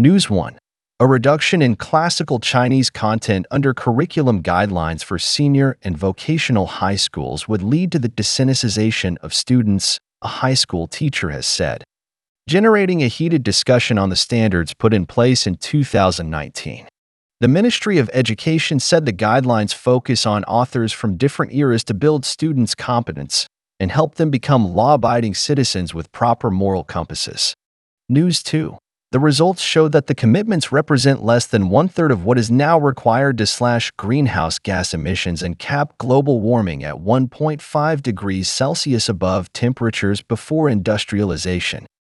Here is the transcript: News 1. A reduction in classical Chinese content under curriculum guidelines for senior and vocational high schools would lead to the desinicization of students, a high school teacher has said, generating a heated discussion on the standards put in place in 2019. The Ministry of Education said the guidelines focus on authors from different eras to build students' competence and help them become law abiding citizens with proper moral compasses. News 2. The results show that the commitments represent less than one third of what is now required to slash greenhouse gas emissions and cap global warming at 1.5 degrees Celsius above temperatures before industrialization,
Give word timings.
News 0.00 0.30
1. 0.30 0.56
A 1.00 1.08
reduction 1.08 1.60
in 1.60 1.74
classical 1.74 2.38
Chinese 2.38 2.88
content 2.88 3.46
under 3.50 3.74
curriculum 3.74 4.44
guidelines 4.44 5.02
for 5.02 5.18
senior 5.18 5.76
and 5.82 5.98
vocational 5.98 6.66
high 6.66 6.94
schools 6.94 7.48
would 7.48 7.64
lead 7.64 7.90
to 7.90 7.98
the 7.98 8.08
desinicization 8.08 9.16
of 9.16 9.34
students, 9.34 9.98
a 10.22 10.28
high 10.28 10.54
school 10.54 10.86
teacher 10.86 11.30
has 11.30 11.46
said, 11.46 11.82
generating 12.48 13.02
a 13.02 13.08
heated 13.08 13.42
discussion 13.42 13.98
on 13.98 14.08
the 14.08 14.14
standards 14.14 14.72
put 14.72 14.94
in 14.94 15.04
place 15.04 15.48
in 15.48 15.56
2019. 15.56 16.86
The 17.40 17.48
Ministry 17.48 17.98
of 17.98 18.08
Education 18.12 18.78
said 18.78 19.04
the 19.04 19.12
guidelines 19.12 19.74
focus 19.74 20.24
on 20.26 20.44
authors 20.44 20.92
from 20.92 21.16
different 21.16 21.52
eras 21.52 21.82
to 21.82 21.92
build 21.92 22.24
students' 22.24 22.76
competence 22.76 23.48
and 23.80 23.90
help 23.90 24.14
them 24.14 24.30
become 24.30 24.76
law 24.76 24.94
abiding 24.94 25.34
citizens 25.34 25.92
with 25.92 26.12
proper 26.12 26.52
moral 26.52 26.84
compasses. 26.84 27.52
News 28.08 28.44
2. 28.44 28.78
The 29.10 29.18
results 29.18 29.62
show 29.62 29.88
that 29.88 30.06
the 30.06 30.14
commitments 30.14 30.70
represent 30.70 31.24
less 31.24 31.46
than 31.46 31.70
one 31.70 31.88
third 31.88 32.10
of 32.10 32.26
what 32.26 32.36
is 32.36 32.50
now 32.50 32.78
required 32.78 33.38
to 33.38 33.46
slash 33.46 33.90
greenhouse 33.92 34.58
gas 34.58 34.92
emissions 34.92 35.42
and 35.42 35.58
cap 35.58 35.96
global 35.96 36.40
warming 36.40 36.84
at 36.84 36.96
1.5 36.96 38.02
degrees 38.02 38.50
Celsius 38.50 39.08
above 39.08 39.50
temperatures 39.54 40.20
before 40.20 40.68
industrialization, 40.68 41.86